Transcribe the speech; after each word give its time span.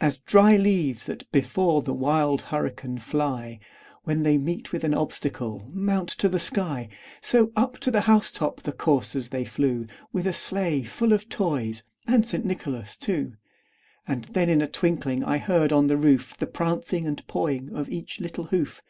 As 0.00 0.16
dry 0.16 0.56
leaves 0.56 1.04
that 1.04 1.30
before 1.30 1.82
the 1.82 1.92
wild 1.92 2.40
hurricane 2.40 2.96
fly, 2.96 3.60
When 4.04 4.22
they 4.22 4.38
meet 4.38 4.72
with 4.72 4.82
an 4.82 4.94
obstacle, 4.94 5.68
mount 5.74 6.08
to 6.08 6.28
the 6.30 6.38
sky, 6.38 6.88
So, 7.20 7.52
up 7.54 7.76
to 7.80 7.90
the 7.90 8.00
house 8.08 8.30
top 8.30 8.62
the 8.62 8.72
coursers 8.72 9.28
they 9.28 9.44
flew, 9.44 9.86
With 10.10 10.26
a 10.26 10.32
sleigh 10.32 10.84
full 10.84 11.12
of 11.12 11.28
toys 11.28 11.82
and 12.06 12.24
St. 12.24 12.46
Nicholas 12.46 12.96
too. 12.96 13.34
And 14.06 14.24
then 14.32 14.48
in 14.48 14.62
a 14.62 14.66
twinkling 14.66 15.22
I 15.22 15.36
heard 15.36 15.70
on 15.70 15.88
the 15.88 15.98
roof, 15.98 16.34
The 16.38 16.46
prancing 16.46 17.06
and 17.06 17.22
pawing 17.26 17.68
of 17.74 17.90
each 17.90 18.20
little 18.20 18.44
hoof. 18.44 18.80